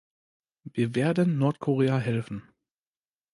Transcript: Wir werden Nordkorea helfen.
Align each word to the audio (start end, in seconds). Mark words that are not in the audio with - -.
Wir 0.63 0.95
werden 0.95 1.37
Nordkorea 1.37 1.99
helfen. 1.99 2.49